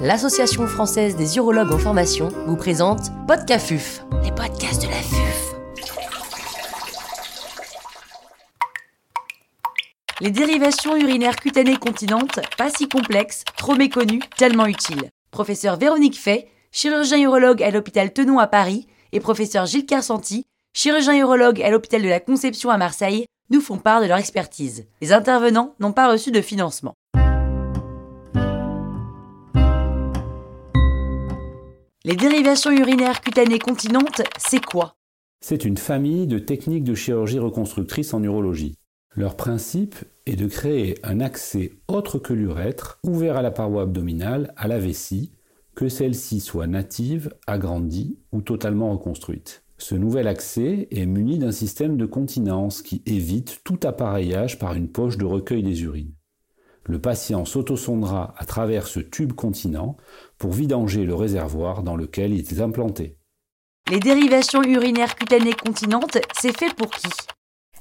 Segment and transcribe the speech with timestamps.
[0.00, 5.54] l'Association française des urologues en formation vous présente Podcafuf, les podcasts de la FUF.
[10.20, 15.10] Les dérivations urinaires cutanées continentes, pas si complexes, trop méconnues, tellement utiles.
[15.32, 20.44] Professeur Véronique Fay, chirurgien urologue à l'hôpital Tenon à Paris, et professeur Gilles Carsanti,
[20.74, 24.86] chirurgien urologue à l'hôpital de la Conception à Marseille, nous font part de leur expertise.
[25.00, 26.94] Les intervenants n'ont pas reçu de financement.
[32.08, 34.96] Les dérivations urinaires cutanées continentes, c'est quoi?
[35.44, 38.78] C'est une famille de techniques de chirurgie reconstructrice en urologie.
[39.14, 39.94] Leur principe
[40.24, 44.78] est de créer un accès autre que l'urètre, ouvert à la paroi abdominale, à la
[44.78, 45.34] vessie,
[45.74, 49.62] que celle-ci soit native, agrandie ou totalement reconstruite.
[49.76, 54.88] Ce nouvel accès est muni d'un système de continence qui évite tout appareillage par une
[54.88, 56.14] poche de recueil des urines.
[56.88, 59.98] Le patient s'autosondera à travers ce tube continent
[60.38, 63.18] pour vidanger le réservoir dans lequel il est implanté.
[63.90, 67.10] Les dérivations urinaires cutanées continentes, c'est fait pour qui?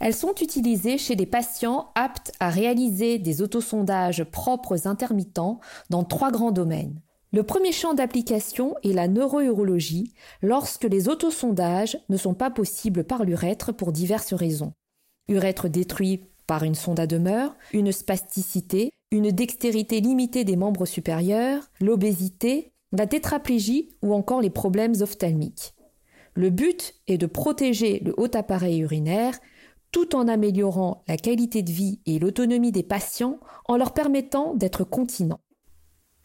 [0.00, 6.32] Elles sont utilisées chez des patients aptes à réaliser des autosondages propres intermittents dans trois
[6.32, 7.00] grands domaines.
[7.32, 13.24] Le premier champ d'application est la neurourologie, lorsque les autosondages ne sont pas possibles par
[13.24, 14.72] l'urètre pour diverses raisons.
[15.28, 21.70] Urètre détruit par une sonde à demeure, une spasticité, une dextérité limitée des membres supérieurs,
[21.80, 25.74] l'obésité, la tétraplégie ou encore les problèmes ophtalmiques.
[26.34, 29.38] Le but est de protéger le haut appareil urinaire
[29.92, 34.84] tout en améliorant la qualité de vie et l'autonomie des patients en leur permettant d'être
[34.84, 35.40] continents.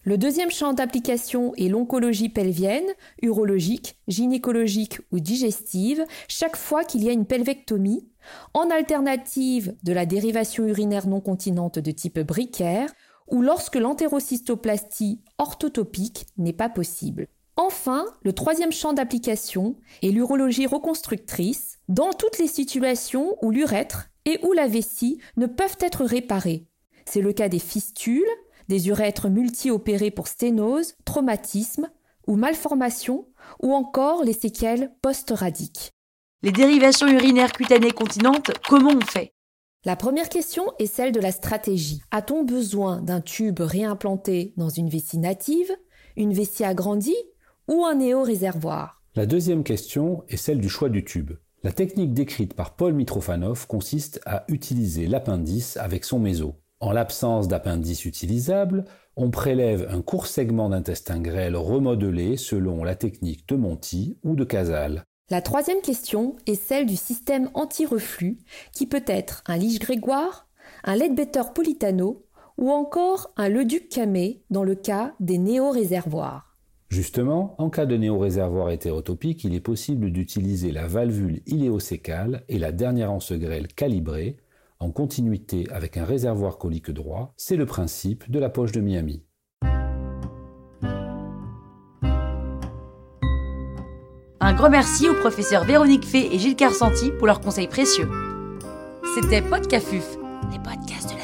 [0.03, 2.87] Le deuxième champ d'application est l'oncologie pelvienne,
[3.21, 8.07] urologique, gynécologique ou digestive, chaque fois qu'il y a une pelvectomie,
[8.55, 12.91] en alternative de la dérivation urinaire non continente de type bricaire,
[13.27, 17.27] ou lorsque l'entérocystoplastie orthotopique n'est pas possible.
[17.55, 24.39] Enfin, le troisième champ d'application est l'urologie reconstructrice, dans toutes les situations où l'urètre et
[24.43, 26.65] ou la vessie ne peuvent être réparés.
[27.05, 28.23] C'est le cas des fistules,
[28.71, 31.89] des urètres multi-opérés pour sténose, traumatisme
[32.25, 33.27] ou malformation,
[33.61, 35.91] ou encore les séquelles post-radiques.
[36.41, 39.33] Les dérivations urinaires cutanées continentes, comment on fait?
[39.83, 42.01] La première question est celle de la stratégie.
[42.11, 45.71] A-t-on besoin d'un tube réimplanté dans une vessie native,
[46.15, 47.21] une vessie agrandie
[47.67, 49.03] ou un néo-réservoir?
[49.15, 51.31] La deuxième question est celle du choix du tube.
[51.63, 56.55] La technique décrite par Paul Mitrofanov consiste à utiliser l'appendice avec son méso.
[56.81, 63.47] En l'absence d'appendice utilisable, on prélève un court segment d'intestin grêle remodelé selon la technique
[63.47, 65.03] de Monti ou de Casal.
[65.29, 68.39] La troisième question est celle du système anti-reflux,
[68.73, 70.49] qui peut être un lige grégoire,
[70.83, 72.25] un Leadbetter Politano
[72.57, 76.57] ou encore un Leduc Camé dans le cas des néo-réservoirs.
[76.89, 82.71] Justement, en cas de néo-réservoir hétérotopique, il est possible d'utiliser la valvule iléosécale et la
[82.71, 84.37] dernière anse grêle calibrée
[84.81, 89.23] en continuité avec un réservoir colique droit, c'est le principe de la poche de Miami.
[94.43, 98.09] Un grand merci aux professeurs Véronique Fay et Gilles Carsanti pour leurs conseils précieux.
[99.13, 100.17] C'était Podcafuf,
[100.51, 101.20] les podcasts de la